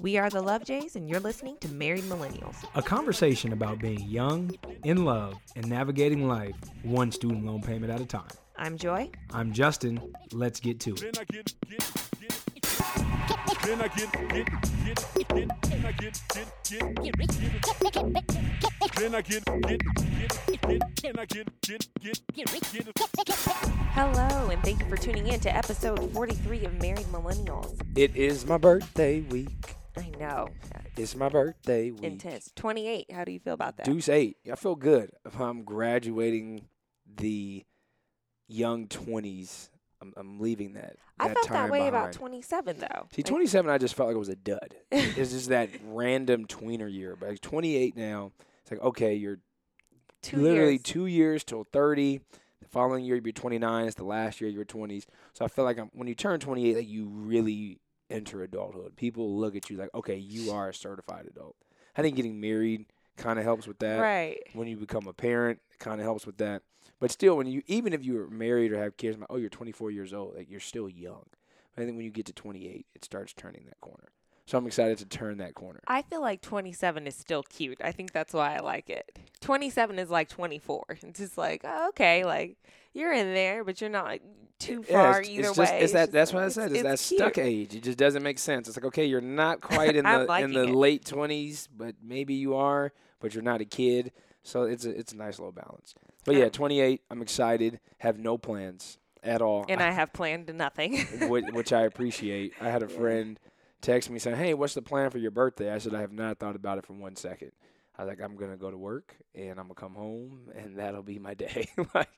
[0.00, 2.56] We are the Love Jays, and you're listening to Married Millennials.
[2.74, 4.50] A conversation about being young,
[4.82, 8.30] in love, and navigating life one student loan payment at a time.
[8.56, 9.10] I'm Joy.
[9.30, 10.00] I'm Justin.
[10.32, 11.18] Let's get to it.
[23.92, 27.78] Hello, and thank you for tuning in to episode 43 of Married Millennials.
[27.96, 29.76] It is my birthday week.
[29.96, 30.48] I know.
[30.96, 32.04] It's my birthday week.
[32.04, 32.52] Intense.
[32.54, 33.10] 28.
[33.12, 33.86] How do you feel about that?
[33.86, 34.36] Deuce eight.
[34.50, 35.10] I feel good.
[35.38, 36.66] I'm graduating
[37.16, 37.64] the
[38.48, 39.70] young twenties.
[40.02, 40.96] I'm, I'm leaving that.
[41.18, 43.06] I that felt that way about 27, though.
[43.12, 44.74] See, Like, 27, I just felt like it was a dud.
[44.90, 47.16] it's just that random tweener year.
[47.20, 49.40] But like 28 now, it's like okay, you're
[50.22, 50.82] two literally years.
[50.82, 52.20] two years till 30.
[52.62, 53.86] The following year, you'll be 29.
[53.86, 55.04] It's the last year of your 20s.
[55.34, 57.78] So I feel like I'm, when you turn 28, like you really
[58.10, 58.96] enter adulthood.
[58.96, 61.56] People look at you like, okay, you are a certified adult.
[61.96, 62.86] I think getting married
[63.16, 63.98] kind of helps with that.
[63.98, 64.38] Right.
[64.52, 66.62] When you become a parent, it kind of helps with that.
[66.98, 69.90] But still, when you even if you're married or have kids, like, oh, you're 24
[69.90, 70.36] years old.
[70.36, 71.24] Like you're still young.
[71.76, 74.08] I think when you get to 28, it starts turning that corner.
[74.46, 75.80] So I'm excited to turn that corner.
[75.86, 77.78] I feel like 27 is still cute.
[77.82, 79.16] I think that's why I like it.
[79.40, 80.84] 27 is like 24.
[81.02, 82.56] It's just like, oh, okay, like
[82.92, 84.22] you're in there, but you're not like,
[84.58, 85.64] too Yeah, far it's, either it's way.
[85.66, 86.00] just, it's that.
[86.06, 86.72] just That's like- what I said.
[86.72, 87.46] It's, that it's stuck cute.
[87.46, 87.74] age.
[87.76, 88.66] It just doesn't make sense.
[88.68, 90.70] It's like okay, you're not quite in the in the it.
[90.74, 94.12] late twenties, but maybe you are, but you're not a kid.
[94.42, 95.94] So it's a it's a nice little balance.
[96.26, 97.02] But yeah, Um, 28.
[97.10, 97.80] I'm excited.
[97.98, 99.64] Have no plans at all.
[99.68, 100.98] And I have planned nothing.
[101.28, 102.52] which, which I appreciate.
[102.60, 103.38] I had a friend
[103.80, 106.38] text me saying, "Hey, what's the plan for your birthday?" I said, "I have not
[106.38, 107.52] thought about it for one second.
[107.96, 111.02] I was like, "I'm gonna go to work and I'm gonna come home and that'll
[111.02, 112.10] be my day." like,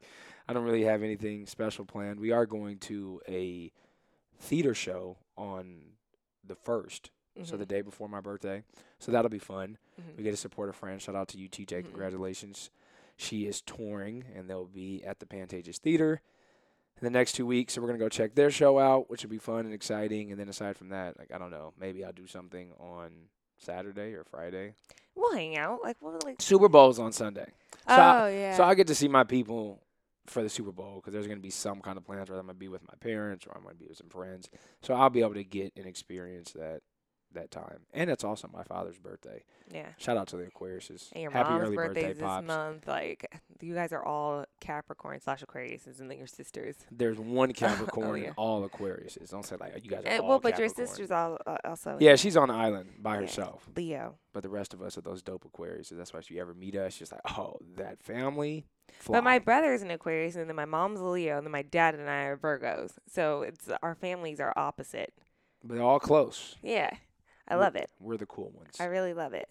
[0.49, 2.21] I don't really have anything special planned.
[2.21, 3.73] We are going to a
[4.39, 5.83] theater show on
[6.45, 7.11] the 1st
[7.45, 7.69] so the Mhm.
[7.69, 8.63] day before my birthday.
[8.99, 9.79] So that'll be fun.
[10.01, 10.17] Mhm.
[10.17, 11.01] We get to support a friend.
[11.01, 11.81] Shout out to you, TJ.
[11.83, 11.85] Mhm.
[11.87, 12.71] Congratulations.
[13.17, 16.21] She is touring, and they'll be at the Pantages Theater
[17.01, 17.75] in the next two weeks.
[17.75, 20.31] So we're gonna go check their show out, which will be fun and exciting.
[20.31, 23.11] And then aside from that, like I don't know, maybe I'll do something on
[23.59, 24.75] Saturday or Friday.
[25.15, 25.83] We'll hang out.
[25.83, 26.41] Like, we'll like.
[26.41, 27.53] Super Bowl's on Sunday,
[27.87, 28.57] so oh, I, yeah.
[28.57, 29.83] so I get to see my people
[30.27, 32.59] for the Super Bowl because there's gonna be some kind of plans where I'm gonna
[32.59, 34.49] be with my parents or I'm gonna be with some friends.
[34.83, 36.83] So I'll be able to get and experience that
[37.35, 39.43] that time, and it's also my father's birthday.
[39.73, 39.89] yeah.
[39.99, 41.11] Shout out to the Aquariuses.
[41.13, 42.47] And your Happy mom's early birthday's birthday, this pops.
[42.47, 42.87] month.
[42.87, 46.77] Like, you guys are all Capricorn slash Aquariuses, and then your sisters.
[46.91, 48.27] There's one Capricorn Oh, yeah.
[48.29, 49.31] and all Aquariuses.
[49.31, 51.97] Don't say like you guys are Eh, all well, but your sister's all, uh, also.
[52.01, 53.21] Yeah, she's on the island by Yeah.
[53.23, 53.69] herself.
[53.77, 54.17] Leo.
[54.33, 55.97] But the rest of us are those dope Aquariuses.
[55.97, 58.65] That's why if you ever meet us, she's like, oh, that family.
[59.07, 61.63] But my fly." brother's an Aquarius, and then my mom's a Leo, and then my
[61.63, 62.93] dad and I are Virgos.
[63.09, 65.13] So it's our families are opposite.
[65.65, 66.57] But they're all close.
[66.63, 66.91] Yeah,
[67.49, 67.91] I love it.
[68.01, 68.77] We're the cool ones.
[68.81, 69.49] I really love it.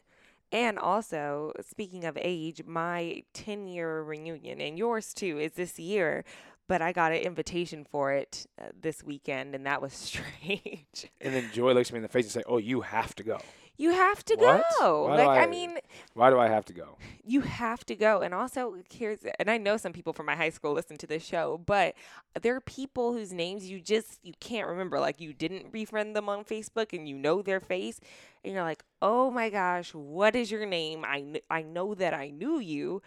[0.52, 6.26] And also, speaking of age, my 10 year reunion and yours too is this year,
[6.68, 9.94] but I got an invitation for it uh, this weekend, and that was
[10.42, 11.10] strange.
[11.22, 13.40] and then Joy looks me in the face and say, oh, you have to go.
[13.78, 14.64] You have to What?
[14.80, 15.08] go.
[15.08, 15.78] Why like, I, I- mean,
[16.14, 16.98] Why do I have to go?
[17.24, 18.22] you have to go.
[18.22, 21.24] And also, here's, and I know some people from my high school listen to this
[21.24, 21.96] show, but
[22.42, 25.00] there are people whose names you just, you can't remember.
[25.00, 28.00] Like, you didn't befriend them on Facebook and you know their face.
[28.44, 31.04] And you're like, oh my gosh, what is your name?
[31.06, 33.02] I, kn- I know that I knew you.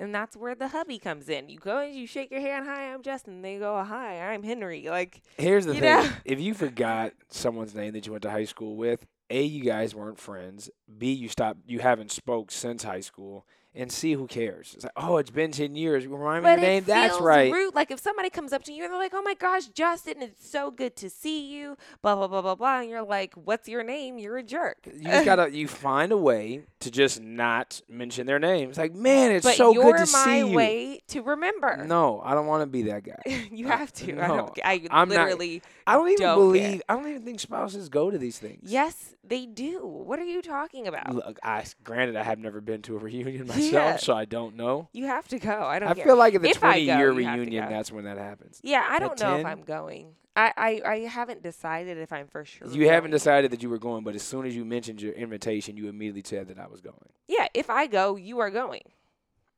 [0.00, 1.48] And that's where the hubby comes in.
[1.48, 2.66] You go and you shake your hand.
[2.66, 3.42] Hi, I'm Justin.
[3.42, 4.88] They go, hi, I'm Henry.
[4.88, 5.82] Like, Here's the thing.
[5.82, 6.08] know?
[6.24, 9.94] If you forgot someone's name that you went to high school with, A, you guys
[9.94, 10.70] weren't friends.
[10.98, 13.46] B, you stopped you haven't spoke since high school.
[13.74, 14.72] And see who cares?
[14.74, 16.04] It's like, oh, it's been ten years.
[16.06, 16.84] Remind me but your name.
[16.84, 17.52] That's right.
[17.52, 17.74] rude.
[17.74, 20.48] Like if somebody comes up to you and they're like, "Oh my gosh, Justin, it's
[20.48, 23.84] so good to see you," blah blah blah blah blah, and you're like, "What's your
[23.84, 24.78] name?" You're a jerk.
[24.86, 28.70] You just gotta you find a way to just not mention their name.
[28.70, 30.46] It's like, man, it's but so good to see you.
[30.46, 31.84] my way to remember.
[31.86, 33.22] No, I don't want to be that guy.
[33.52, 34.12] you have to.
[34.20, 34.58] I no, don't.
[34.64, 35.62] I I'm not- literally.
[35.86, 36.62] I don't even Don't believe.
[36.62, 36.80] care.
[36.88, 38.70] I don't even think spouses go to these things.
[38.70, 39.80] Yes, they do.
[39.86, 41.14] What are you talking about?
[41.14, 43.96] Look, I granted I have never been to a reunion myself, Yeah.
[43.96, 44.88] so I don't know.
[44.92, 45.50] You have to go.
[45.62, 45.92] I don't know.
[45.92, 46.04] I care.
[46.04, 48.18] feel like at the If twenty go, year you have to reunion, that's when that
[48.18, 48.60] happens.
[48.62, 50.14] yeah, I at don't know if I'm going.
[50.36, 52.68] I, I, I haven't decided if I'm for sure.
[52.68, 55.76] You haven't decided that you were going, but as soon as you mentioned your invitation,
[55.76, 56.94] you immediately said that I was going.
[57.26, 58.82] Yeah, if I go, you are going.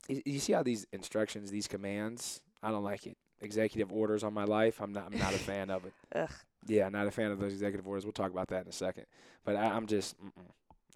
[0.08, 3.19] You, you see how these instructions, these commands, I don't like it.
[3.43, 5.08] Executive orders on my life, I'm not.
[5.12, 5.93] I'm not a fan of it.
[6.14, 6.31] Ugh.
[6.67, 8.05] Yeah, not a fan of those executive orders.
[8.05, 9.05] We'll talk about that in a second.
[9.44, 10.14] But I, I'm just,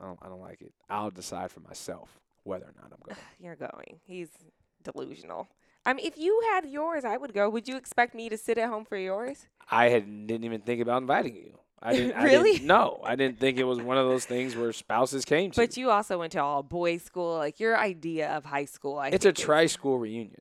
[0.01, 0.19] I don't.
[0.23, 0.73] I don't like it.
[0.89, 3.17] I'll decide for myself whether or not I'm going.
[3.41, 4.01] You're going.
[4.07, 4.29] He's
[4.83, 5.49] delusional.
[5.87, 7.51] I mean, if you had yours, I would go.
[7.51, 9.47] Would you expect me to sit at home for yours?
[9.71, 11.59] I had didn't even think about inviting you.
[11.83, 12.13] I didn't.
[12.17, 12.53] I Really?
[12.53, 15.61] didn't, no, I didn't think it was one of those things where spouses came to.
[15.61, 17.37] But you also went to all boys school.
[17.37, 20.41] Like your idea of high school, I it's a tri school reunion.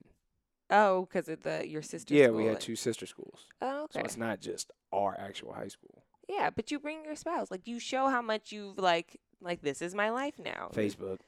[0.69, 2.13] Oh, because of the your sister.
[2.13, 3.99] Yeah, we had two sister schools, Oh, okay.
[3.99, 6.03] so it's not just our actual high school.
[6.29, 7.51] Yeah, but you bring your spouse.
[7.51, 10.69] Like you show how much you've like like this is my life now.
[10.73, 11.19] Facebook.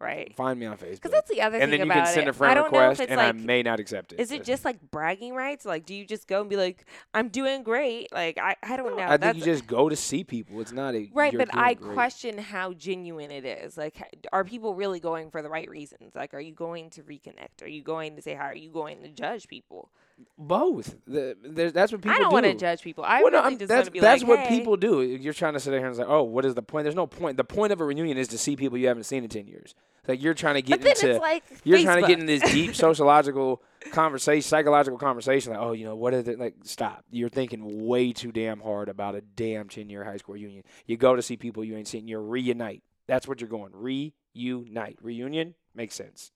[0.00, 0.34] Right.
[0.34, 0.92] Find me on Facebook.
[0.92, 2.30] Because that's the other and thing then you about can send it.
[2.30, 4.20] a friend I don't know if request, it's and like I may not accept it.
[4.20, 5.66] Is it just like bragging rights?
[5.66, 8.10] Like, do you just go and be like, "I'm doing great"?
[8.10, 9.02] Like, I, I don't know.
[9.02, 10.58] I think That's you just go to see people.
[10.62, 11.92] It's not a right, but I great.
[11.92, 13.76] question how genuine it is.
[13.76, 14.02] Like,
[14.32, 16.14] are people really going for the right reasons?
[16.14, 17.62] Like, are you going to reconnect?
[17.62, 18.48] Are you going to say hi?
[18.52, 19.90] Are you going to judge people?
[20.38, 20.96] both.
[21.06, 22.34] The, that's what people I don't do.
[22.34, 23.04] want to judge people.
[23.04, 24.58] I well, no, really I'm- just want that's to be like, that's like, what "Hey."
[24.58, 25.02] people do.
[25.02, 27.36] You're trying to sit there and say, "Oh, what is the point?" There's no point.
[27.36, 29.74] The point of a reunion is to see people you haven't seen in ten years.
[30.10, 32.20] Like you're trying to get into like you're trying to get Facebook.
[32.20, 33.62] in this deep sociological
[33.92, 35.52] conversation, psychological conversation.
[35.52, 36.38] Like, oh, you know, what is it?
[36.38, 37.04] Like, stop.
[37.12, 40.64] You're thinking way too damn hard about a damn ten year high school reunion.
[40.86, 42.08] You go to see people you ain't seen.
[42.08, 42.82] You reunite.
[43.06, 43.70] That's what you're going.
[43.72, 44.98] Reunite.
[45.00, 46.32] Reunion makes sense.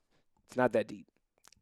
[0.46, 1.08] It's not that deep.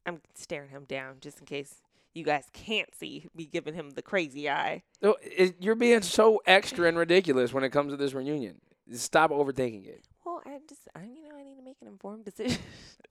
[0.04, 1.76] I'm staring him down just in case
[2.12, 4.82] you guys can't see me giving him the crazy eye.
[5.00, 8.60] No, it, you're being so extra and ridiculous when it comes to this reunion.
[8.92, 10.04] Stop overthinking it.
[10.24, 12.62] Well, I just, I, you know, I need to make an informed decision.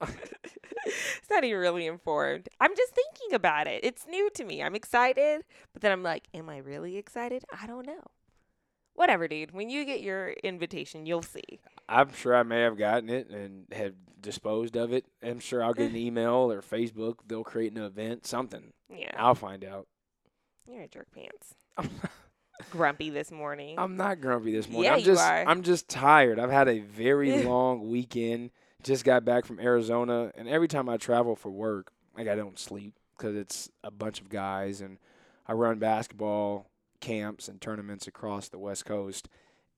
[0.86, 2.48] it's not even really informed.
[2.58, 3.84] I'm just thinking about it.
[3.84, 4.62] It's new to me.
[4.62, 7.44] I'm excited, but then I'm like, am I really excited?
[7.60, 8.02] I don't know.
[8.94, 9.52] Whatever, dude.
[9.52, 11.60] When you get your invitation, you'll see.
[11.88, 15.04] I'm sure I may have gotten it and have disposed of it.
[15.22, 17.16] I'm sure I'll get an email or Facebook.
[17.26, 18.72] They'll create an event, something.
[18.94, 19.86] Yeah, I'll find out.
[20.66, 21.54] you're a jerk pants.
[22.70, 23.78] Grumpy this morning.
[23.78, 24.84] I'm not grumpy this morning.
[24.84, 25.44] Yeah, I'm you just are.
[25.46, 26.38] I'm just tired.
[26.38, 28.50] I've had a very long weekend.
[28.82, 32.58] Just got back from Arizona, and every time I travel for work, like I don't
[32.58, 34.98] sleep because it's a bunch of guys, and
[35.46, 36.66] I run basketball
[37.00, 39.28] camps and tournaments across the West Coast.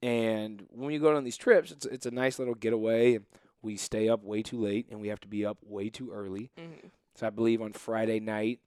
[0.03, 3.15] And when you go on these trips, it's it's a nice little getaway.
[3.17, 3.25] And
[3.63, 6.51] we stay up way too late, and we have to be up way too early.
[6.59, 6.91] Mhm.
[7.15, 8.61] So I believe on Friday night,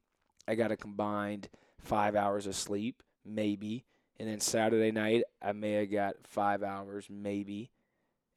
[0.47, 1.49] I got a combined
[1.79, 3.85] five hours of sleep, maybe.
[4.19, 7.69] And then Saturday night, I may have got five hours, maybe.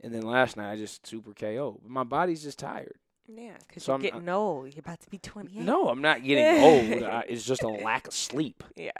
[0.02, 1.78] And then last night, I just super KO.
[1.82, 2.94] But my body's just tired.
[3.26, 4.74] Yeah, because So you're I'm- getting old.
[4.74, 5.62] You're about to be 28.
[5.64, 7.02] No, I'm not getting old.
[7.02, 8.62] I, it's just a lack of sleep.
[8.76, 8.90] Yeah.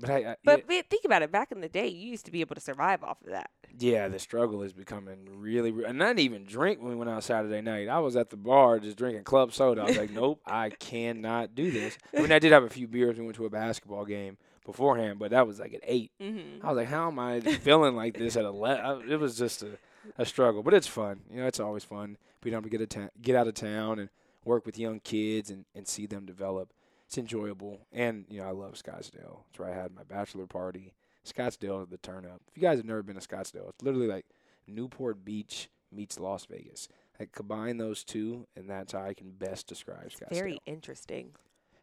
[0.00, 1.32] But I, I But, but think about it.
[1.32, 3.50] Back in the day, you used to be able to survive off of that.
[3.80, 7.10] yeah, the struggle is becoming really, re- and I didn't even drink when we went
[7.10, 7.88] out Saturday night.
[7.88, 9.80] I was at the bar just drinking club soda.
[9.82, 11.98] I was like, nope, I cannot do this.
[12.16, 13.18] I mean, I did have a few beers.
[13.18, 14.36] We went to a basketball game
[14.68, 16.12] beforehand, but that was like at eight.
[16.20, 16.64] Mm-hmm.
[16.64, 19.10] I was like, how am I feeling like this at 11?
[19.10, 19.78] It was just a,
[20.18, 21.20] a struggle, but it's fun.
[21.32, 23.98] You know, it's always fun being able to get, a ta- get out of town
[23.98, 24.10] and
[24.44, 26.74] work with young kids and, and see them develop.
[27.06, 27.86] It's enjoyable.
[27.92, 29.40] And, you know, I love Scottsdale.
[29.48, 30.92] It's where I had my bachelor party.
[31.26, 32.42] Scottsdale is the turn up.
[32.48, 34.26] If you guys have never been to Scottsdale, it's literally like
[34.66, 36.88] Newport Beach meets Las Vegas.
[37.18, 40.38] Like combine those two, and that's how I can best describe Scottsdale.
[40.38, 41.30] Very interesting.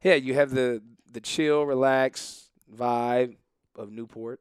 [0.03, 0.81] Yeah, you have the
[1.11, 3.35] the chill, relax vibe
[3.75, 4.39] of Newport,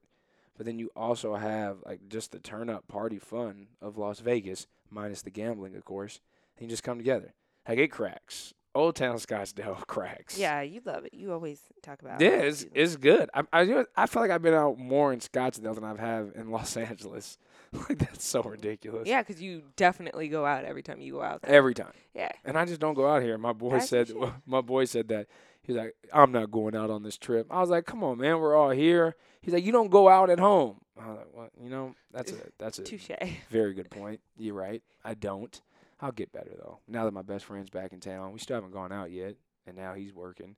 [0.57, 4.67] but then you also have like just the turn up party fun of Las Vegas,
[4.91, 6.21] minus the gambling, of course.
[6.57, 7.35] And you just come together.
[7.69, 8.55] Like it cracks.
[8.77, 10.37] Old Town Scottsdale cracks.
[10.39, 11.15] Yeah, you love it.
[11.15, 12.47] You always talk about Yeah, it.
[12.47, 13.31] it's, it's good.
[13.35, 16.01] I I, you know, I feel like I've been out more in Scottsdale than I've
[16.01, 17.39] have in Los Angeles.
[17.89, 19.07] like that's so ridiculous.
[19.09, 21.43] Yeah, because you definitely go out every time you go out.
[21.43, 21.55] there.
[21.55, 21.93] Every time.
[22.15, 22.31] Yeah.
[22.45, 23.37] And I just don't go out here.
[23.39, 24.11] My boy you said
[24.47, 25.27] my boy said that.
[25.63, 27.47] He's like, I'm not going out on this trip.
[27.51, 29.17] I was like, Come on, man, we're all here.
[29.41, 30.77] He's like, You don't go out at home.
[31.01, 33.11] I was like, Well, you know, that's a that's a Touche.
[33.51, 34.21] very good point.
[34.37, 34.83] You're right.
[35.05, 35.59] I don't.
[36.01, 36.81] I'll get better though.
[36.87, 38.33] Now that my best friend's back in town.
[38.33, 39.37] We still haven't gone out yet.
[39.67, 40.57] And now he's working.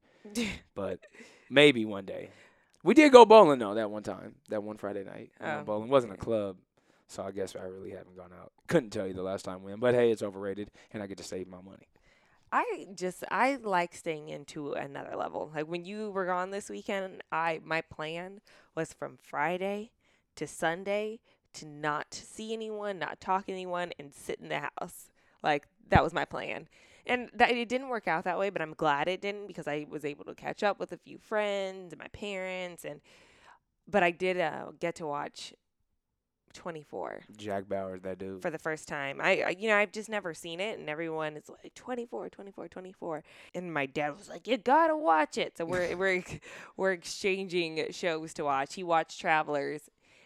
[0.74, 0.98] But
[1.48, 2.30] maybe one day.
[2.82, 4.34] We did go bowling though that one time.
[4.48, 5.30] That one Friday night.
[5.40, 5.88] Oh, bowling.
[5.88, 6.56] wasn't a club.
[7.08, 8.52] So I guess I really haven't gone out.
[8.66, 9.78] Couldn't tell you the last time when.
[9.78, 11.88] But hey, it's overrated and I get to save my money.
[12.52, 15.50] I just I like staying into another level.
[15.54, 18.40] Like when you were gone this weekend, I my plan
[18.74, 19.92] was from Friday
[20.36, 21.20] to Sunday
[21.54, 25.10] to not see anyone, not talk to anyone, and sit in the house.
[25.42, 26.68] Like that was my plan.
[27.08, 29.86] And that it didn't work out that way, but I'm glad it didn't because I
[29.88, 33.00] was able to catch up with a few friends and my parents and
[33.88, 35.54] but I did uh, get to watch
[36.56, 38.42] 24 Jack Bauer, that dude.
[38.42, 39.20] for the first time.
[39.22, 42.68] I, I you know, I've just never seen it and everyone is like 24, 24,
[42.68, 43.22] 24.
[43.54, 46.24] And my dad was like, "You got to watch it." So we're we're
[46.76, 48.74] we're exchanging shows to watch.
[48.74, 49.82] He watched Travelers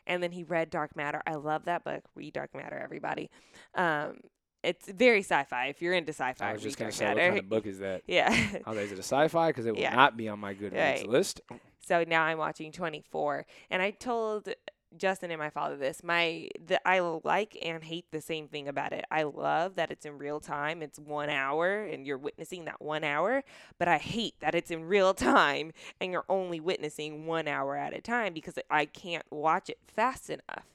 [0.07, 1.23] and then he read Dark Matter.
[1.27, 2.03] I love that book.
[2.15, 3.31] Read Dark Matter everybody.
[3.75, 4.21] Um
[4.63, 5.69] it's very sci-fi.
[5.69, 8.03] If you're into sci-fi, I was just gonna say, what kind of book is that?
[8.07, 8.29] yeah.
[8.67, 9.49] Like, is it a sci-fi?
[9.49, 9.95] Because it will Yeah.
[9.97, 11.09] not be on my Goodreads Right.
[11.09, 11.41] list.
[11.79, 13.47] So now I'm watching 24.
[13.71, 14.51] And I told
[14.97, 16.03] Justin and my father this.
[16.03, 19.05] My the I like and hate the same thing about it.
[19.11, 20.83] I love that it's in real time.
[20.83, 23.43] It's 1 hour and you're witnessing that 1 hour,
[23.79, 27.95] but I hate that it's in real time and you're only witnessing 1 hour at
[27.95, 30.67] a time because I can't watch it fast enough.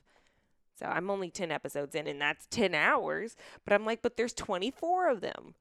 [0.79, 4.33] So I'm only 10 episodes in and that's 10 hours, but I'm like but there's
[4.33, 5.55] 24 of them.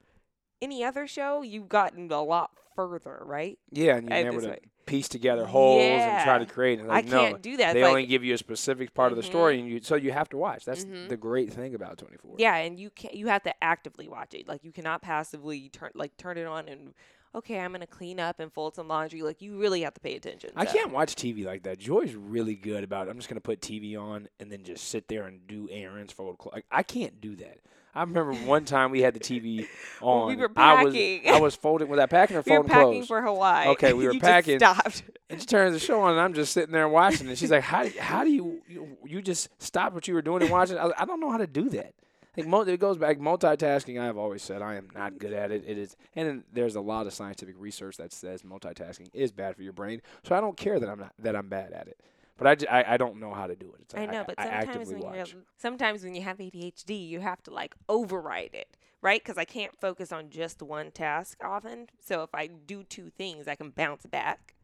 [0.61, 3.59] Any other show you've gotten a lot further, right?
[3.71, 4.17] Yeah, and you're
[4.53, 4.97] At able this to way.
[4.97, 6.79] piece together holes and try to create.
[6.79, 7.73] And I like, no, can't do that.
[7.73, 10.11] They It's only give you a specific part of the story, and you so you
[10.11, 10.65] have to watch.
[10.65, 11.09] That's Mhm.
[11.09, 12.35] the great thing about 24.
[12.37, 14.47] Yeah, and you can you have to actively watch it.
[14.47, 16.93] Like you cannot passively turn like turn it on and
[17.33, 19.21] okay, I'm gonna clean up and fold some laundry.
[19.21, 20.51] Like you really have to pay attention.
[20.55, 21.79] I can't watch TV like that.
[21.79, 23.09] Joy's really good about.
[23.09, 26.37] I'm just gonna put TV on and then just sit there and do errands, fold
[26.37, 26.53] clothes.
[26.55, 27.59] Like, I can't do that.
[27.95, 29.67] I remember one time we had the TV
[30.01, 30.27] on.
[30.27, 31.29] We were I was packing.
[31.29, 31.87] I was folding.
[31.87, 33.07] Was I packing or We were folding packing clothes?
[33.07, 33.67] for Hawaii.
[33.69, 34.59] Okay, we were You packing.
[34.59, 35.03] Just stopped.
[35.29, 37.37] And she turns the show on, and I'm just sitting there watching it.
[37.37, 40.51] She's like, "How how do you you, you just stop what you were doing and
[40.51, 41.93] watch it?" I, I don't know how to do that.
[42.37, 43.99] Like mo- it goes back multitasking.
[43.99, 45.63] I have always said I am not good at it.
[45.65, 49.63] It is, and there's a lot of scientific research that says multitasking is bad for
[49.63, 50.01] your brain.
[50.23, 51.97] So I don't care that I'm not that I'm bad at it.
[52.37, 53.81] But I I don't know how to do it.
[53.81, 55.33] It's I like know, but sometimes when watch.
[55.33, 59.23] you're sometimes when you have ADHD, you have to like override it, right?
[59.23, 61.87] Because I can't focus on just one task often.
[62.01, 64.55] So if I do two things, I can bounce back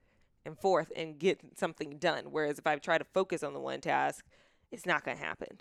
[0.45, 2.25] and forth and get something done.
[2.31, 4.25] Whereas if I try to focus on the one task,
[4.71, 5.59] it's not gonna happen.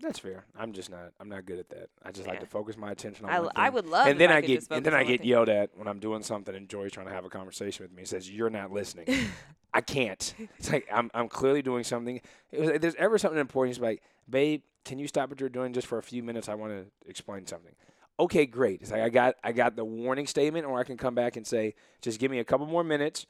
[0.00, 0.44] That's fair.
[0.58, 1.12] I'm just not.
[1.18, 1.88] I'm not good at that.
[2.02, 3.74] I just like to focus my attention on I, one l- I thing.
[3.74, 4.06] would love.
[4.08, 5.28] and then I, I, get and then I get thing.
[5.28, 8.02] yelled at when I'm doing something and Joy's trying to have a conversation with me.
[8.02, 9.06] He says you're not listening.
[9.74, 10.34] I can't.
[10.58, 12.20] It's like I'm I'm clearly doing something.
[12.52, 15.48] It was, if there's ever something important, it's like, babe, can you stop what you're
[15.48, 16.48] doing just for a few minutes?
[16.48, 17.72] I want to explain something.
[18.18, 18.80] Okay, great.
[18.82, 21.46] It's like I got I got the warning statement, or I can come back and
[21.46, 23.26] say, just give me a couple more minutes,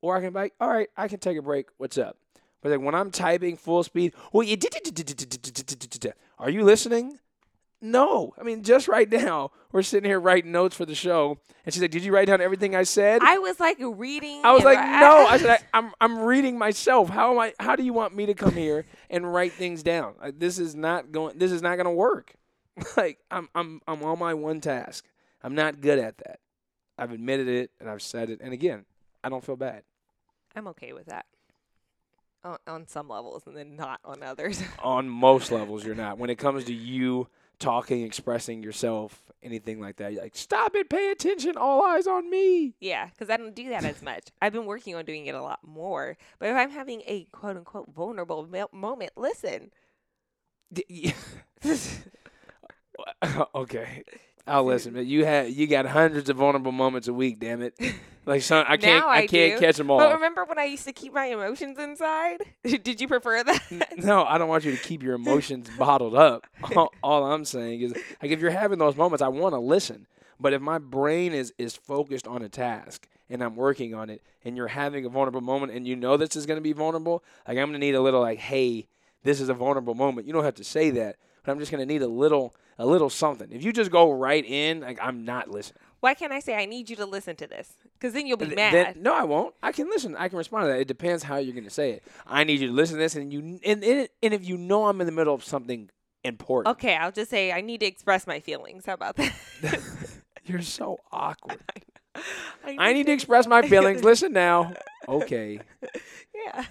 [0.00, 1.66] or I can be like, all right, I can take a break.
[1.78, 2.16] What's up?
[2.64, 4.56] But like when I'm typing full speed, well, you
[6.38, 7.18] are you listening?
[7.82, 8.32] No.
[8.40, 11.82] I mean, just right now, we're sitting here writing notes for the show, and she's
[11.82, 14.40] like, "Did you write down everything I said?" I was like reading.
[14.46, 17.10] I was like, "No." I said, I, "I'm I'm reading myself.
[17.10, 17.52] How am I?
[17.60, 20.14] How do you want me to come here and write things down?
[20.18, 21.36] Like, this is not going.
[21.36, 22.32] This is not going to work.
[22.96, 25.04] like I'm I'm I'm on my one task.
[25.42, 26.40] I'm not good at that.
[26.96, 28.40] I've admitted it and I've said it.
[28.40, 28.86] And again,
[29.22, 29.82] I don't feel bad.
[30.56, 31.26] I'm okay with that.
[32.44, 34.62] On, on some levels, and then not on others.
[34.82, 37.26] on most levels you're not when it comes to you
[37.58, 42.28] talking expressing yourself anything like that you're like stop it pay attention all eyes on
[42.28, 44.24] me Yeah, because I don't do that as much.
[44.42, 46.18] I've been working on doing it a lot more.
[46.38, 49.70] But if I'm having a quote unquote vulnerable mo- moment, listen.
[50.72, 51.12] D- yeah.
[53.54, 54.02] okay
[54.46, 57.74] i'll listen but you had you got hundreds of vulnerable moments a week damn it
[58.26, 59.66] like son i can't Now i, I can't do.
[59.66, 62.38] catch them all But remember when I used to keep my emotions inside?
[62.64, 63.62] Did you prefer that?
[63.98, 66.46] no i don't want you to keep your emotions bottled up
[66.76, 70.06] all, all i'm saying is like if you're having those moments i want to listen
[70.40, 74.22] but if my brain is is focused on a task and i'm working on it
[74.44, 77.22] and you're having a vulnerable moment and you know this is going to be vulnerable
[77.48, 78.86] like i'm going to need a little like hey
[79.22, 81.80] this is a vulnerable moment you don't have to say that but i'm just going
[81.80, 85.24] to need a little a little something if you just go right in like i'm
[85.24, 87.72] not listening Why can't I say I need you to listen to this?
[87.94, 88.74] Because then you'll be Th- mad.
[88.74, 89.54] then- no, I won't.
[89.62, 90.14] I can listen.
[90.16, 90.80] I can respond to that.
[90.80, 92.02] It depends how you're going to say it.
[92.26, 94.84] I need you to listen to this, and you and, and and if you know
[94.88, 95.88] I'm in the middle of something
[96.22, 98.84] important, okay, I'll just say I need to express my feelings.
[98.84, 99.32] How about that?
[100.44, 101.60] you're so awkward.
[102.64, 104.02] I I need to express my feelings.
[104.10, 104.72] Listen now.
[105.08, 105.60] Okay,
[106.34, 106.64] Yeah.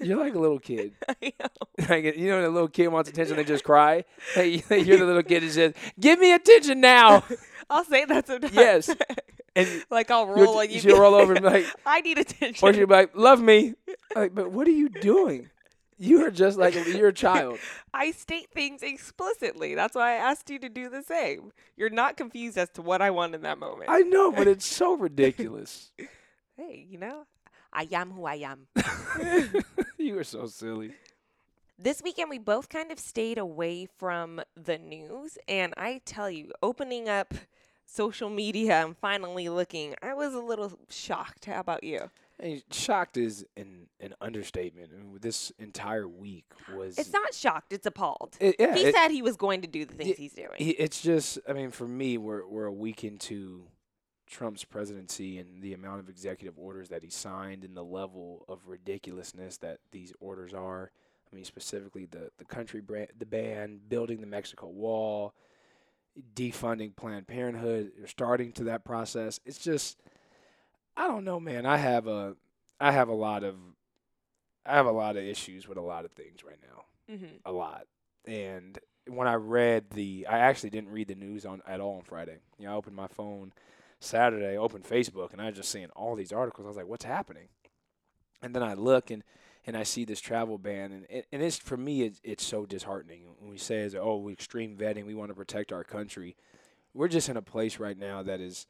[0.00, 0.92] you're like a little kid.
[1.08, 1.86] I know.
[1.88, 4.04] Like, you know, when a little kid wants attention, they just cry.
[4.34, 7.22] Hey, you're the little kid that says, "Give me attention now."
[7.70, 8.54] I'll say that sometimes.
[8.54, 8.90] Yes.
[9.54, 12.66] And like I'll roll and you she'll roll over and be like, I need attention.
[12.68, 13.74] or she'll be like, "Love me."
[14.14, 15.48] Like, but what are you doing?
[15.98, 17.58] You are just like a, you're a child.
[17.94, 19.74] I state things explicitly.
[19.74, 21.52] That's why I asked you to do the same.
[21.76, 23.88] You're not confused as to what I want in that moment.
[23.88, 25.92] I know, but it's so ridiculous.
[26.56, 27.26] hey, you know,
[27.72, 28.66] I am who I am.
[29.98, 30.92] you are so silly.
[31.78, 35.38] This weekend, we both kind of stayed away from the news.
[35.48, 37.34] And I tell you, opening up
[37.86, 41.46] social media and finally looking, I was a little shocked.
[41.46, 42.10] How about you?
[42.38, 44.90] And shocked is an an understatement.
[44.94, 46.98] I mean, this entire week was.
[46.98, 48.36] It's not shocked, it's appalled.
[48.40, 50.50] It, yeah, he it- said he was going to do the things y- he's doing.
[50.58, 51.38] it's just.
[51.48, 53.68] I mean, for me, we're we're a week into
[54.26, 58.66] Trump's presidency and the amount of executive orders that he signed and the level of
[58.66, 60.90] ridiculousness that these orders are.
[61.32, 65.32] I mean, specifically the the country brand, the ban, building the Mexico Wall,
[66.34, 69.40] defunding Planned Parenthood, starting to that process.
[69.44, 70.00] It's just,
[70.96, 71.66] I don't know, man.
[71.66, 72.36] I have a,
[72.80, 73.56] I have a lot of,
[74.64, 77.36] I have a lot of issues with a lot of things right now, Mm-hmm.
[77.44, 77.86] a lot.
[78.26, 82.02] And when I read the, I actually didn't read the news on at all on
[82.02, 82.38] Friday.
[82.58, 83.52] You know, I opened my phone
[84.00, 86.66] Saturday, opened Facebook, and I was just seeing all these articles.
[86.66, 87.48] I was like, what's happening?
[88.42, 89.22] And then I look and
[89.68, 92.66] and I see this travel ban, and it, and it's for me, it's, it's so
[92.66, 93.22] disheartening.
[93.40, 96.36] When we say, "Oh, extreme vetting, we want to protect our country,"
[96.94, 98.68] we're just in a place right now that is,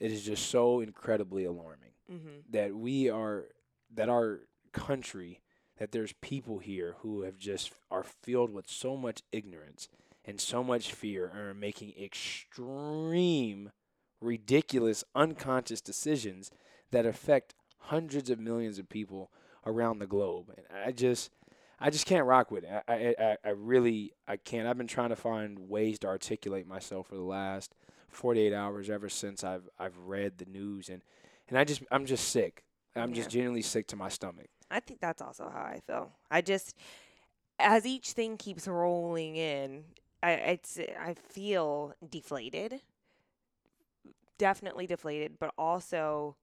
[0.00, 1.76] it is just so incredibly alarming
[2.10, 2.40] Mm-hmm.
[2.50, 3.44] that we are
[3.94, 4.40] that our
[4.72, 5.40] country
[5.78, 9.88] that there's people here who have just are filled with so much ignorance
[10.24, 13.70] and so much fear and are making extreme
[14.20, 16.50] ridiculous unconscious decisions
[16.90, 19.30] that affect hundreds of millions of people
[19.64, 20.52] around the globe.
[20.56, 21.30] And i just
[21.78, 22.70] i just can't rock with it.
[22.88, 24.66] I i, I- I really i can't.
[24.66, 27.74] I've been trying to find ways to articulate myself for the last
[28.10, 31.02] 48 hours ever since i've i've read the news and
[31.48, 32.64] and i just i'm just sick
[32.96, 33.34] i'm just Yeah.
[33.34, 36.12] genuinely sick to my stomach I think that's also how I feel.
[36.30, 36.76] I just,
[37.58, 39.82] as each thing keeps rolling in,
[40.22, 42.80] I it's I feel deflated.
[44.38, 46.36] Definitely deflated, but also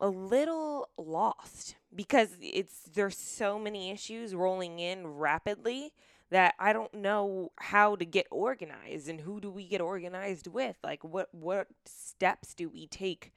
[0.00, 5.92] a little lost because it's there's so many issues rolling in rapidly
[6.34, 10.74] that I don't know how to get organized and who do we get organized with?
[10.82, 13.32] Like what what steps do we take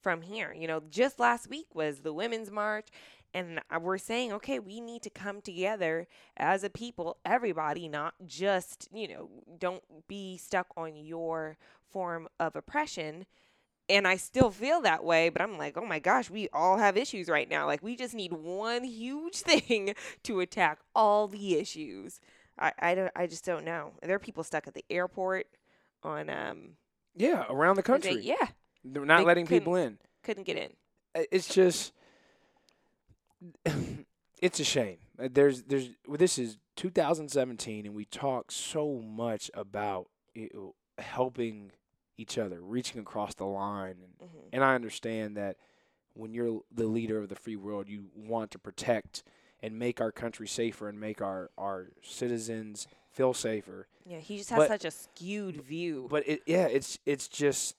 [0.00, 0.54] from here?
[0.56, 2.86] You know, just last week was the women's march
[3.34, 8.88] and we're saying okay, we need to come together as a people, everybody, not just,
[8.94, 11.58] you know, don't be stuck on your
[11.90, 13.26] form of oppression
[13.88, 16.96] and I still feel that way, but I'm like, oh my gosh, we all have
[16.96, 17.66] issues right now.
[17.66, 22.20] Like, we just need one huge thing to attack all the issues.
[22.58, 23.92] I, I, don't, I just don't know.
[24.02, 25.46] There are people stuck at the airport
[26.02, 26.70] on, um,
[27.14, 28.34] yeah around the they- country yeah,
[28.84, 30.70] They're not they letting people in couldn't get in.
[31.30, 31.92] It's just
[34.42, 34.98] it's a shame.
[35.18, 40.74] Uh, There's there's well, this is 2017 and we talk so much about you know,
[40.98, 41.72] helping
[42.18, 45.56] each other, reaching across the line and hmm and I understand that
[46.14, 49.22] when you're the leader of the free world, you want to protect
[49.62, 53.88] and make our country safer and make our our citizens feel safer.
[54.04, 56.06] Yeah, he just has But- such a skewed view.
[56.10, 57.76] But it yeah, it's it's just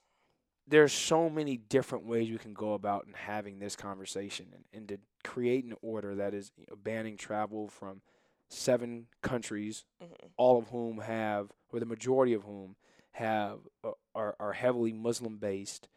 [0.66, 4.88] there's so many different ways we can go about in having this conversation and, and
[4.88, 8.02] to create an order that is you know, banning travel from
[8.50, 10.28] seven countries, Mhm.
[10.36, 12.76] all of whom have, or the majority of whom
[13.12, 15.88] have, uh, are, are heavily Muslim based.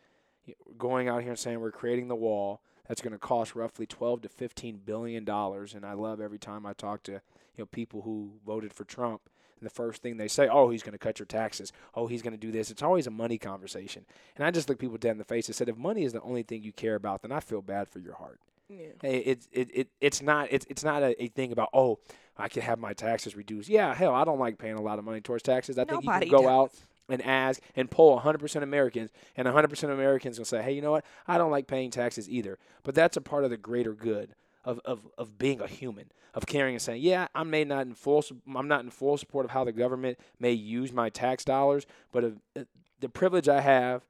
[0.78, 4.24] Going out here and saying we're creating the wall that's going to cost roughly 12
[4.24, 7.20] to 15 billion dollars, and I love every time I talk to you
[7.60, 9.22] know people who voted for Trump.
[9.60, 11.72] And the first thing they say, oh, he's going to cut your taxes.
[11.94, 12.72] Oh, he's going to do this.
[12.72, 14.06] It's always a money conversation.
[14.36, 16.22] And I just look people dead in the face and said, if money is the
[16.24, 18.40] only thing you care about, then I feel bad for your heart.
[18.70, 18.88] yeah.
[19.04, 22.00] Eh, it's it, it it's not it's it's not a, a thing about oh
[22.38, 23.70] I can have my taxes reduced.
[23.70, 25.78] Yeah, hell, I don't like paying a lot of money towards taxes.
[25.78, 26.48] I think you can go does.
[26.48, 26.72] out
[27.12, 31.06] and ask and poll 100% Americans, and 100% Americans will say, hey, you know what?
[31.28, 32.58] I don't like paying taxes either.
[32.84, 36.46] But that's a part of the greater good of of, of being a human, of
[36.46, 38.24] caring and saying, yeah, I may not in full,
[38.56, 42.24] I'm not in full support of how the government may use my tax dollars, but
[42.24, 42.64] uh,
[43.00, 44.06] the privilege I have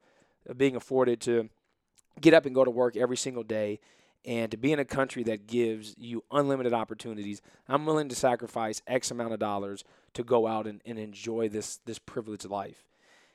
[0.46, 1.48] of being afforded to
[2.20, 3.80] get up and go to work every single day
[4.24, 8.80] and to be in a country that gives you unlimited opportunities, I'm willing to sacrifice
[8.86, 9.82] X amount of dollars
[10.14, 12.84] to go out and, and enjoy this this privileged life.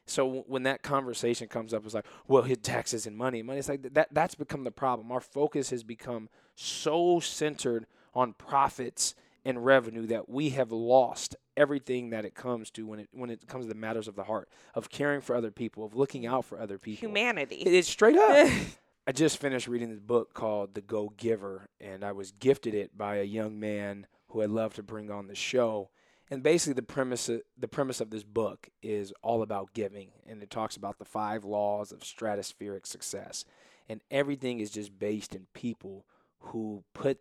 [0.07, 3.59] So when that conversation comes up, it's like, well, his taxes and money, money.
[3.59, 4.07] It's like that.
[4.13, 5.11] That's become the problem.
[5.11, 9.13] Our focus has become so centered on profits
[9.45, 13.47] and revenue that we have lost everything that it comes to when it when it
[13.47, 16.45] comes to the matters of the heart, of caring for other people, of looking out
[16.45, 17.07] for other people.
[17.07, 17.55] Humanity.
[17.57, 18.49] It- It's straight up.
[19.07, 22.97] I just finished reading this book called The Go Giver, and I was gifted it
[22.97, 25.89] by a young man who I'd love to bring on the show.
[26.29, 30.49] And basically, the premise the premise of this book is all about giving, and it
[30.49, 33.45] talks about the five laws of stratospheric success,
[33.87, 36.05] and everything is just based in people
[36.39, 37.19] who put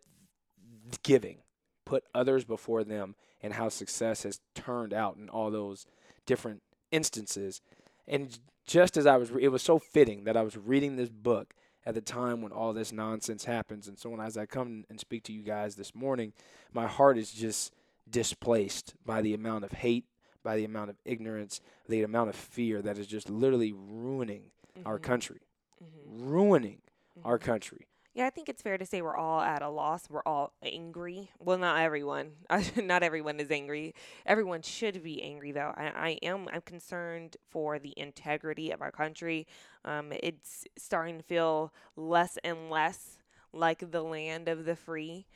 [1.03, 1.37] giving,
[1.85, 5.85] put others before them, and how success has turned out in all those
[6.25, 7.61] different instances.
[8.07, 11.53] And just as I was, it was so fitting that I was reading this book
[11.85, 13.87] at the time when all this nonsense happens.
[13.87, 16.33] And so when as I come and speak to you guys this morning,
[16.73, 17.73] my heart is just
[18.09, 20.05] displaced by the amount of hate,
[20.43, 24.51] by the amount of ignorance, the amount of fear that is just literally ruining
[24.85, 25.03] our Mhm.
[25.03, 25.41] country,
[25.83, 25.89] Mhm.
[26.05, 26.81] ruining
[27.23, 27.41] our Mhm.
[27.43, 27.87] country.
[28.13, 30.09] Yeah, I think it's fair to say we're all at a loss.
[30.09, 31.29] We're all angry.
[31.37, 32.37] Well, not everyone.
[32.75, 33.93] not everyone is angry.
[34.25, 35.71] Everyone should be angry, though.
[35.77, 36.47] I, I am.
[36.51, 39.45] I'm concerned for the integrity of our country.
[39.85, 43.19] Um, it's starting to feel less and less
[43.53, 45.27] like the land of the free.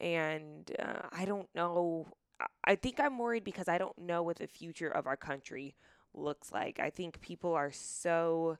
[0.00, 2.06] And uh, I don't know.
[2.64, 5.74] I- think I'm worried because I don't know what the future of our country
[6.14, 6.78] looks like.
[6.78, 8.58] I think people are so.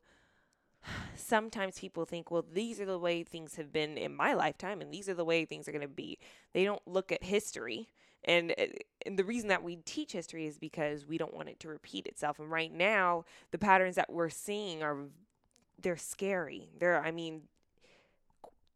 [1.16, 4.92] Sometimes people think, well, these are the way things have been in my lifetime, and
[4.92, 6.18] these are the way things are going to be.
[6.54, 7.88] They don't look at history.
[8.24, 8.66] And, uh,
[9.06, 12.06] and the reason that we teach history is because we don't want it to repeat
[12.06, 12.40] itself.
[12.40, 14.96] And right now, the patterns that we're seeing are
[15.80, 16.70] they're scary.
[16.78, 17.42] They're I mean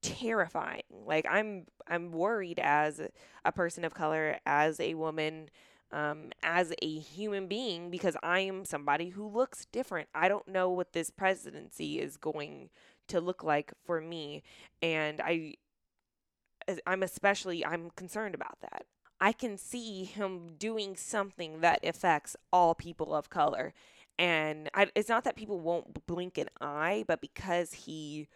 [0.02, 0.82] terrifying.
[0.90, 3.00] Like I'm I'm worried as
[3.44, 5.48] a person of color, as a woman,
[5.90, 10.08] um, as a human being because I am somebody who looks different.
[10.14, 12.70] I don't know what this presidency is going
[13.08, 14.42] to look like for me,
[14.82, 15.54] and I
[16.86, 18.84] I'm especially I'm concerned about that.
[19.20, 23.72] I can see him doing something that affects all people of color.
[24.18, 28.26] And I, it's not that people won't blink an eye, but because he,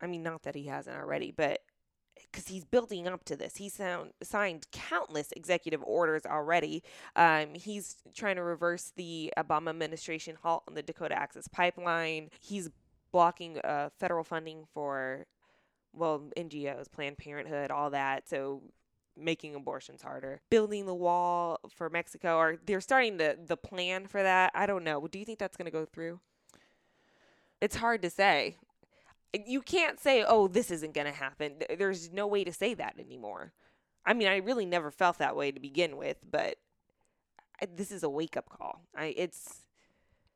[0.00, 1.60] I mean, not that he hasn't already, but
[2.30, 3.56] because he's building up to this.
[3.56, 6.82] He's sound, signed countless executive orders already.
[7.14, 12.30] Um, he's trying to reverse the Obama administration halt on the Dakota Access Pipeline.
[12.40, 12.70] He's
[13.12, 15.26] blocking uh, federal funding for,
[15.92, 18.28] well, NGOs, Planned Parenthood, all that.
[18.28, 18.62] So
[19.16, 20.40] making abortions harder.
[20.50, 24.52] Building the wall for Mexico, or they're starting the, the plan for that.
[24.54, 25.06] I don't know.
[25.06, 26.20] Do you think that's going to go through?
[27.60, 28.56] It's hard to say
[29.34, 32.74] Eh, you can't say, "Oh, this isn't going to happen." There's no way to say
[32.74, 33.52] that anymore.
[34.04, 36.56] I mean, I really never felt that way to begin with, but
[37.60, 38.82] I, this is a wake up call.
[38.96, 39.62] I it's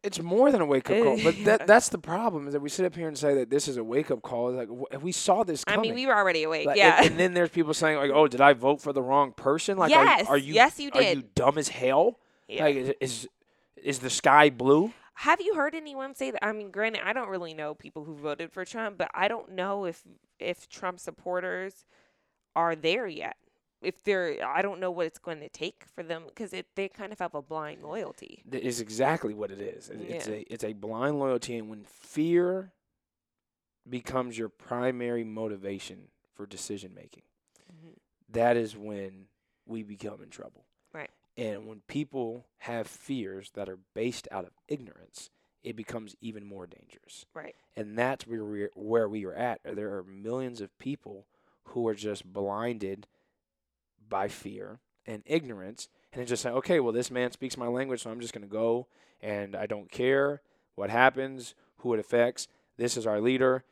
[0.02, 1.44] It's more than a wake up call, but Yeah.
[1.56, 3.76] that that's the problem is that we sit up here and say that this is
[3.76, 4.48] a wake up call.
[4.58, 5.78] It's like we saw this coming.
[5.78, 6.66] I mean, we were already awake.
[6.66, 6.96] Like, yeah.
[6.98, 9.76] And, and then there's people saying like, "Oh, did I vote for the wrong person?"
[9.78, 11.02] Like, are- Yes, are, you yes, you did.
[11.04, 12.18] are you dumb as hell?
[12.48, 12.64] Yeah.
[12.64, 13.28] Like, is, is
[13.76, 14.92] is the sky blue?
[15.20, 16.42] Have you heard anyone say that?
[16.42, 19.52] I mean, granted, I don't really know people who voted for Trump, but I don't
[19.52, 20.02] know if
[20.38, 21.84] if Trump supporters
[22.56, 23.36] are there yet.
[23.82, 27.12] If they're, I don't know what it's going to take for them because they kind
[27.12, 28.42] of have a blind loyalty.
[28.46, 29.90] That is exactly what it is.
[29.90, 30.34] It- It's Yeah.
[30.36, 32.72] a it's a blind loyalty, and when fear
[33.88, 37.24] becomes your primary motivation for decision making,
[37.70, 37.96] Mhm.
[38.30, 39.28] that is when
[39.66, 40.64] we become in trouble.
[41.40, 45.30] And when people have fears that are based out of ignorance,
[45.64, 47.24] it becomes even more dangerous.
[47.32, 47.54] Right.
[47.74, 49.60] And that's where we where we are at.
[49.64, 51.24] There are millions of people
[51.64, 53.06] who are just blinded
[54.06, 58.02] by fear and ignorance, and it's just like, okay, well, this man speaks my language,
[58.02, 58.86] so I'm just going to go,
[59.22, 60.42] and I don't care
[60.74, 62.48] what happens, who it affects.
[62.76, 63.64] This is our leader.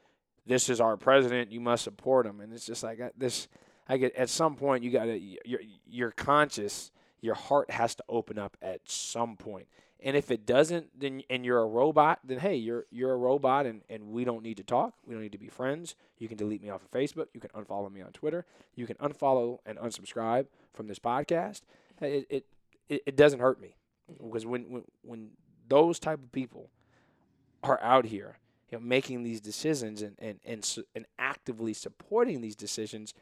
[0.47, 1.53] This is our president.
[1.53, 2.41] You must support him.
[2.41, 3.47] And it's just like uh, this.
[3.91, 8.05] I get at some point you got to your your conscious, your heart has to
[8.09, 9.69] open up at some point.
[10.01, 13.67] And if it doesn't, then and you're a robot, then hey, you're you're a robot,
[13.67, 14.95] and, and we don't need to talk.
[15.05, 15.97] We don't need to be friends.
[16.19, 17.27] You can delete me off of Facebook.
[17.35, 18.47] You can unfollow me on Twitter.
[18.77, 21.63] You can unfollow and unsubscribe from this podcast.
[22.01, 22.47] It it,
[22.89, 23.75] it, it doesn't hurt me
[24.23, 25.31] because when, when when
[25.69, 26.71] those type of people
[27.65, 28.39] are out here,
[28.71, 33.15] you know, making these decisions and and and, and actively supporting these decisions,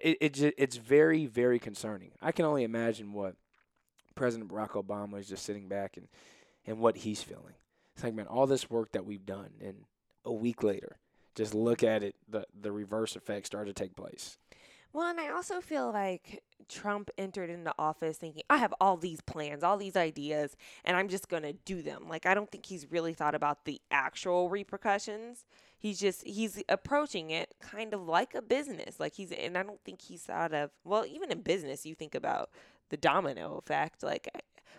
[0.00, 2.12] it, it it's very very concerning.
[2.20, 3.34] I can only imagine what
[4.14, 6.08] President Barack Obama is just sitting back and
[6.66, 7.54] and what he's feeling.
[7.94, 9.84] It's like man, all this work that we've done, and
[10.24, 10.98] a week later,
[11.34, 12.14] just look at it.
[12.28, 14.38] The the reverse effects start to take place.
[14.92, 19.20] Well, and I also feel like Trump entered into office thinking, I have all these
[19.20, 22.06] plans, all these ideas, and I'm just going to do them.
[22.08, 25.44] Like, I don't think he's really thought about the actual repercussions.
[25.78, 28.98] He's just, he's approaching it kind of like a business.
[28.98, 32.14] Like, he's, and I don't think he's thought of, well, even in business, you think
[32.14, 32.50] about
[32.88, 34.02] the domino effect.
[34.02, 34.28] Like,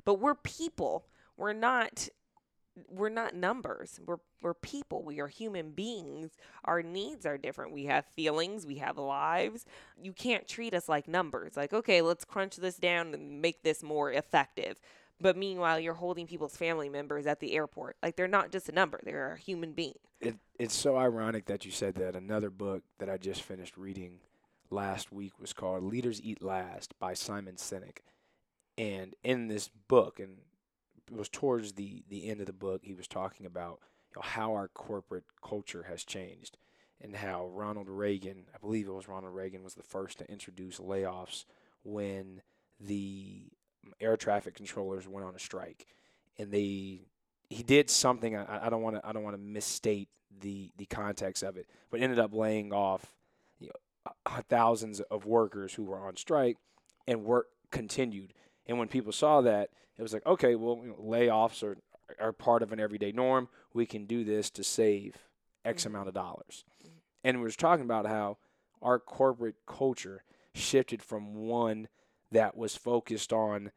[0.03, 1.05] but we're people.
[1.37, 2.09] We're not
[2.89, 3.99] we're not numbers.
[4.05, 5.03] We're we're people.
[5.03, 6.31] We are human beings.
[6.65, 7.73] Our needs are different.
[7.73, 9.65] We have feelings, we have lives.
[10.01, 11.55] You can't treat us like numbers.
[11.55, 14.79] Like, okay, let's crunch this down and make this more effective.
[15.19, 17.97] But meanwhile, you're holding people's family members at the airport.
[18.01, 18.99] Like they're not just a number.
[19.03, 19.99] They're a human being.
[20.19, 22.15] It it's so ironic that you said that.
[22.15, 24.19] Another book that I just finished reading
[24.69, 27.99] last week was called Leaders Eat Last by Simon Sinek.
[28.77, 30.37] And in this book, and
[31.11, 34.21] it was towards the, the end of the book, he was talking about you know,
[34.21, 36.57] how our corporate culture has changed
[37.01, 40.77] and how Ronald Reagan, I believe it was Ronald Reagan, was the first to introduce
[40.77, 41.45] layoffs
[41.83, 42.41] when
[42.79, 43.43] the
[43.85, 45.87] um, air traffic controllers went on a strike.
[46.37, 47.01] And they
[47.49, 50.85] he did something I, I don't want to I don't want to misstate the the
[50.85, 53.13] context of it, but ended up laying off
[53.59, 56.57] you know, thousands of workers who were on strike,
[57.07, 58.33] and work continued.
[58.71, 61.77] And when people saw that, it was like, okay, well, you know, layoffs are
[62.21, 63.49] are part of an everyday norm.
[63.73, 65.27] We can do this to save
[65.65, 65.87] X Mhm.
[65.87, 66.63] amount of dollars.
[67.21, 68.37] And we was talking about how
[68.81, 71.89] our corporate culture shifted from one
[72.31, 73.71] that was focused on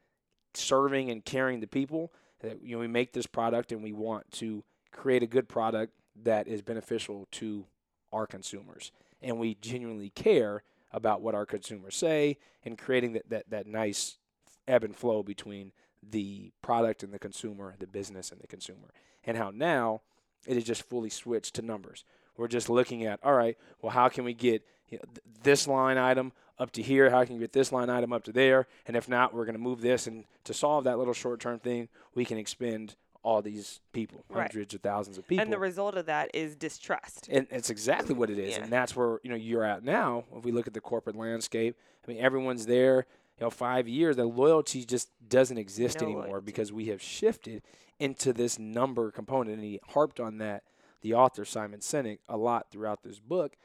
[0.53, 2.13] serving and caring the people.
[2.39, 5.93] That you know, we make this product and we want to create a good product
[6.15, 7.67] that is beneficial to
[8.13, 13.49] our consumers, and we genuinely care about what our consumers say and creating that that,
[13.49, 14.19] that nice
[14.67, 15.71] ebb and flow between
[16.07, 18.89] the product and the consumer, the business and the consumer,
[19.25, 20.01] and how now
[20.45, 22.03] it is just fully switched to numbers.
[22.37, 25.67] We're just looking at, all right, well, how can we get you know, th- this
[25.67, 27.09] line item up to here?
[27.09, 28.67] How can we get this line item up to there?
[28.85, 30.05] And if not, we're going to move this.
[30.05, 34.51] And to solve that little short term thing, we can expend all these people, Right.
[34.51, 35.41] hundreds of thousands of people.
[35.41, 37.27] And the result of that is distrust.
[37.31, 38.63] And it's exactly what it is, Yeah.
[38.63, 40.25] and that's where you know you're at now.
[40.35, 41.75] If we look at the corporate landscape,
[42.07, 43.07] I mean, everyone's there.
[43.39, 46.45] You know, five years, the loyalty just doesn't exist No anymore loyalty.
[46.45, 47.63] because we have shifted
[47.99, 50.63] into this number component, and he harped on that.
[51.01, 53.57] The author Simon Sinek a lot throughout this book,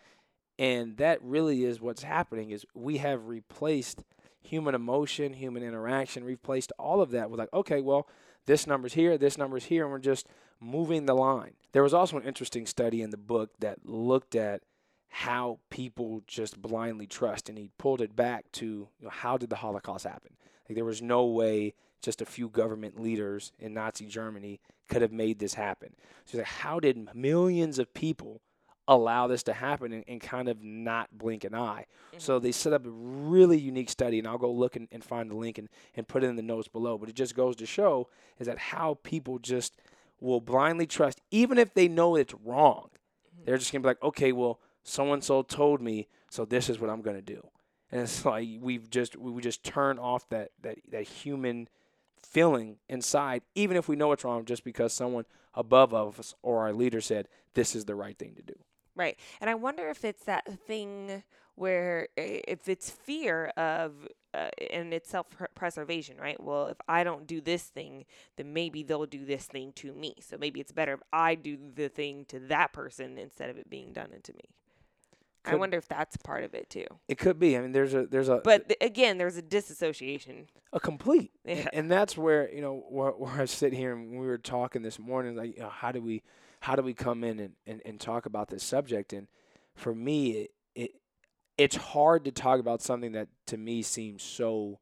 [0.59, 2.51] and that really is what's happening.
[2.51, 4.03] Is we have replaced
[4.43, 8.07] human emotion, human interaction, replaced all of that with like, okay, well,
[8.47, 10.27] this number's here, this number's here, and we're just
[10.61, 11.53] moving the line.
[11.73, 14.63] There was also an interesting study in the book that looked at
[15.11, 19.51] how people just blindly trust, and he pulled it back to you know, how did
[19.51, 20.37] the Holocaust happen?
[20.69, 25.13] Like there was no way just a few government leaders in Nazi Germany could have
[25.13, 25.95] made this happen.
[26.25, 28.41] So he's like, how did millions of people
[28.89, 31.87] allow this to happen and, and kind of not blink an eye?
[32.11, 32.19] Mm-hmm.
[32.19, 35.31] So they set up a really unique study, and I'll go look and, and find
[35.31, 36.97] the link and, and put it in the notes below.
[36.99, 39.75] But it just goes to show is that how people just
[40.21, 42.91] will blindly trust, even if they know it's wrong.
[43.35, 43.45] Mm-hmm.
[43.45, 46.79] They're just gonna be like, okay, well, so and so told me, so this is
[46.81, 47.47] what I'm gonna do.
[47.91, 51.69] And it's like we've just we just turn off that that that human
[52.17, 56.73] feeling inside, even if we know it's wrong, just because someone above us or our
[56.73, 58.55] leader said this is the right thing to do.
[58.95, 59.19] Right.
[59.41, 61.23] And I wonder if it's that thing
[61.55, 66.41] where if it's fear of uh, and it's self preservation, right?
[66.43, 68.05] Well, if I don't do this thing,
[68.37, 70.15] then maybe they'll do this thing to me.
[70.21, 73.69] So maybe it's better if I do the thing to that person instead of it
[73.69, 74.51] being done into me.
[75.45, 76.87] I wonder if that's part of it too.
[77.09, 77.57] It could be.
[77.57, 80.49] I mean, there's a there's a But th- again, there's a disassociation.
[80.73, 81.33] a complete.
[81.45, 84.83] And- And that's where you know where, where I sit here and we were talking
[84.83, 86.23] this morning, like you know, how do we
[86.61, 89.13] how do we come in and, and, and talk about this subject?
[89.15, 89.29] And
[89.75, 90.91] for me, it, it
[91.57, 94.79] it's hard to talk about something that to me seems so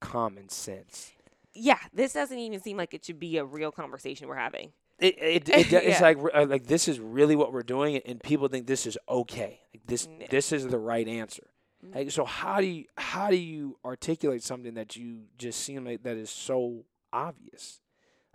[0.00, 1.12] common sense.
[1.54, 4.72] Yeah, this doesn't even seem like it should be a real conversation we're having.
[5.00, 6.02] It, it, it, it's Yeah.
[6.02, 9.60] like uh, like this is really what we're doing, and people think this is okay.
[9.74, 11.48] Like this this is the right answer.
[11.84, 11.94] Mhm.
[11.94, 16.02] Like, so how do you how do you articulate something that you just seem like
[16.02, 17.80] that is so obvious?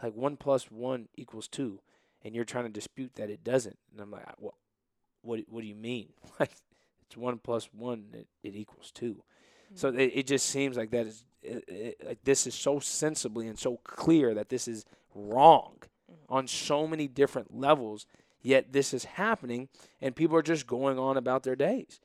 [0.01, 1.79] Like one plus one equals two,
[2.23, 3.77] and you're trying to dispute that it doesn't.
[3.91, 4.55] And I'm like, what
[5.21, 6.09] what what do you mean?
[6.39, 6.51] Like
[7.07, 9.23] it's one plus one, it, it equals two.
[9.75, 13.47] So it, it just seems like that is it, it, like this is so sensibly
[13.47, 15.77] and so clear that this is wrong
[16.29, 18.05] on so many different levels.
[18.41, 19.69] Yet this is happening,
[20.01, 21.99] and people are just going on about their days.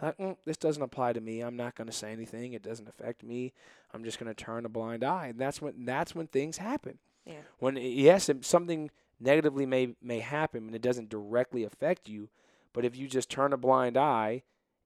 [0.00, 1.40] Like, "Mm, this doesn't apply to me.
[1.40, 2.54] I'm not going to say anything.
[2.54, 3.52] It doesn't affect me.
[3.92, 5.28] I'm just going to turn a blind eye.
[5.28, 6.98] And that's when that's when things happen.
[7.24, 7.42] Yeah.
[7.58, 8.90] When yes, something
[9.20, 12.28] negatively may may happen, and it doesn't directly affect you,
[12.72, 14.42] but if you just turn a blind eye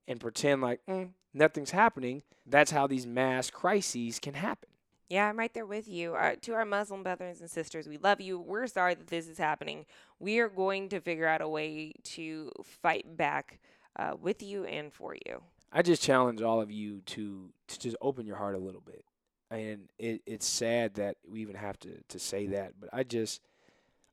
[0.09, 4.69] and pretend like mm, nothing's happening, that's how these mass crises can happen.
[5.11, 6.14] Yeah, I'm right there with you.
[6.14, 8.38] Uh, to our Muslim brothers and sisters, we love you.
[8.38, 9.85] We're sorry that this is happening.
[10.20, 13.59] We are going to figure out a way to fight back
[13.96, 15.42] uh, with you and for you.
[15.73, 19.05] I just challenge all of you to to just open your heart a little bit.
[19.51, 23.40] And it, it's sad that we even have to, to say that, but I just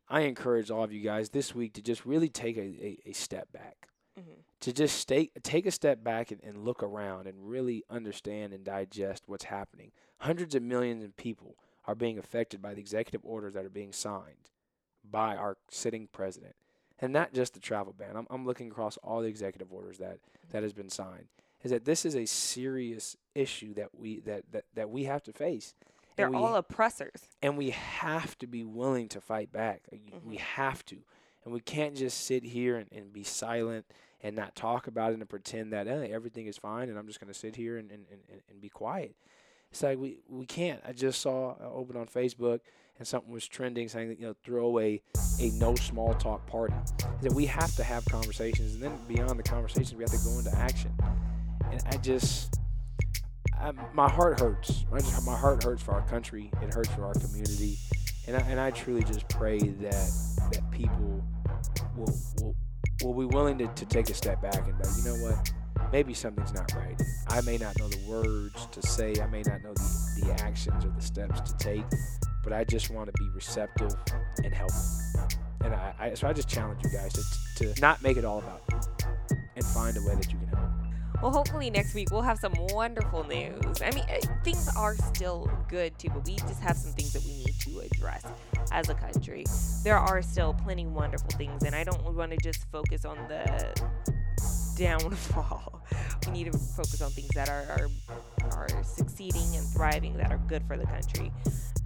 [0.10, 3.12] I encourage all of you guys this week to just really take a, a, a
[3.14, 3.88] step back.
[4.18, 4.24] Mhm.
[4.62, 8.64] To just stay, take a step back and, and look around and really understand and
[8.64, 9.92] digest what's happening.
[10.20, 13.94] Hundreds of millions of people are being affected by the executive orders that are being
[13.94, 14.50] signed
[15.10, 16.56] by our sitting president.
[17.00, 18.16] And not just the travel ban.
[18.16, 20.18] I'm, I'm looking across all the executive orders that,
[20.52, 21.28] that has been signed.
[21.64, 25.34] Is that this is a serious issue that we that, that, that we have to
[25.34, 25.76] face.
[26.16, 27.22] They're we, all oppressors.
[27.44, 29.82] and we have to be willing to fight back.
[29.92, 30.98] Y- We have to.
[31.46, 33.86] And we can't just sit here and, and be silent
[34.22, 37.32] and not talk about it and pretend that everything is fine and I'm just going
[37.32, 39.16] to sit here and, and, and, and be quiet.
[39.72, 40.82] It's like we, we can't.
[40.88, 42.62] I just saw uh, open on Facebook
[42.98, 45.02] and something was trending saying that, you know, throw a,
[45.40, 46.74] a no small talk party.
[47.22, 50.38] That we have to have conversations and then beyond the conversations, we have to go
[50.38, 50.92] into action.
[51.72, 52.60] And I just,
[53.60, 54.86] I, my heart hurts.
[54.92, 56.52] My, just, my heart hurts for our country.
[56.62, 57.78] It hurts for our community,
[58.28, 60.12] and I, and I truly just pray that
[60.52, 61.24] that people
[61.96, 62.56] will will,
[63.04, 65.52] will be willing to, to take a step back and be you know what,
[65.92, 67.02] maybe something's not right.
[67.28, 70.84] I may not know the words to say, I may not know the, the actions
[70.84, 71.86] or the steps to take,
[72.44, 73.94] but I just want to be receptive
[74.44, 75.28] and helpful.
[75.64, 78.40] And I, I so I just challenge you guys to, to not make it all
[78.40, 80.57] about you and find a way that you can help.
[81.22, 83.82] Well, hopefully next week we'll have some wonderful news.
[83.82, 87.24] I mean, uh, things are still good too, but we just have some things that
[87.24, 88.24] we need to address
[88.72, 89.44] as a country.
[89.84, 93.82] There are still plenty wonderful things, and I don't want to just focus on the
[94.78, 95.82] downfall.
[96.26, 97.88] We need to focus on things that are, are
[98.52, 101.32] are succeeding and thriving, that are good for the country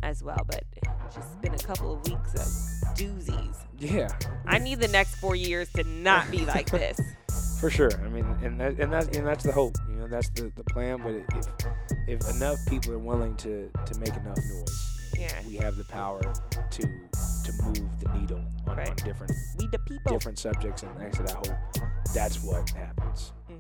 [0.02, 0.42] as well.
[0.48, 0.64] But
[1.06, 3.56] it's just been a couple of weeks of doozies.
[3.78, 4.10] Yeah,
[4.48, 7.00] I need the next four years to not be like this.
[7.62, 7.92] for sure.
[8.04, 9.76] I mean, and that, and that's and that's the hope.
[9.90, 11.00] You know, that's the, the plan.
[11.02, 11.26] But if
[12.08, 15.32] if enough people are willing to to make enough noise, Yeah.
[15.48, 20.12] we have the power to to move the needle on, on different We the people.
[20.12, 20.84] different subjects.
[20.84, 23.32] And like I said, I hope that's what happens.
[23.50, 23.60] Mhm.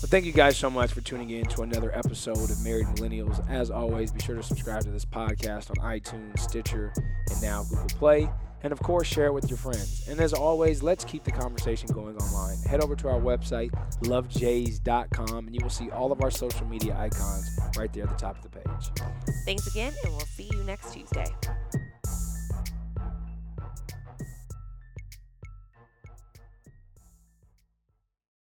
[0.00, 3.46] Well, thank you guys so much for tuning in to another episode of Married Millennials.
[3.50, 6.92] As always, be sure to subscribe to this podcast on iTunes, Stitcher,
[7.30, 8.30] and now Google Play.
[8.62, 10.06] And of course, share it with your friends.
[10.08, 12.56] And as always, let's keep the conversation going online.
[12.68, 13.70] Head over to our website,
[14.02, 18.16] lovejays.com, and you will see all of our social media icons right there at the
[18.16, 19.02] top of the page.
[19.44, 21.26] Thanks again, and we'll see you next Tuesday.